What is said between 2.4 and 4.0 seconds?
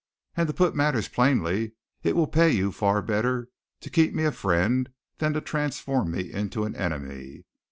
you far better to